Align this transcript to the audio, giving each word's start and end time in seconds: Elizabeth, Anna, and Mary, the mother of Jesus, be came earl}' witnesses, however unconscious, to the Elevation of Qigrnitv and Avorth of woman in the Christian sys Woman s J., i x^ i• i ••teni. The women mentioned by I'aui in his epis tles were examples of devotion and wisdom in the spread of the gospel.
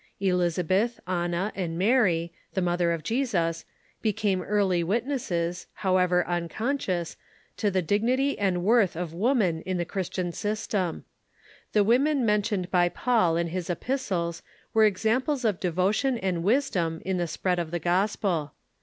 Elizabeth, 0.19 0.99
Anna, 1.05 1.51
and 1.53 1.77
Mary, 1.77 2.33
the 2.55 2.61
mother 2.63 2.91
of 2.91 3.03
Jesus, 3.03 3.65
be 4.01 4.11
came 4.11 4.41
earl}' 4.41 4.83
witnesses, 4.83 5.67
however 5.85 6.25
unconscious, 6.27 7.17
to 7.57 7.69
the 7.69 7.81
Elevation 7.85 8.09
of 8.09 8.17
Qigrnitv 8.19 8.35
and 8.39 8.57
Avorth 8.57 8.95
of 8.95 9.13
woman 9.13 9.61
in 9.61 9.77
the 9.77 9.85
Christian 9.85 10.31
sys 10.31 10.43
Woman 10.43 10.55
s 10.55 10.67
J., 10.67 10.77
i 10.77 10.81
x^ 10.81 10.85
i• 10.85 10.87
i 10.87 10.93
••teni. 11.01 11.03
The 11.73 11.83
women 11.83 12.25
mentioned 12.25 12.71
by 12.71 12.89
I'aui 12.89 13.41
in 13.41 13.47
his 13.49 13.69
epis 13.69 14.07
tles 14.09 14.41
were 14.73 14.85
examples 14.85 15.45
of 15.45 15.59
devotion 15.59 16.17
and 16.17 16.41
wisdom 16.43 17.03
in 17.05 17.17
the 17.17 17.27
spread 17.27 17.59
of 17.59 17.69
the 17.69 17.77
gospel. 17.77 18.53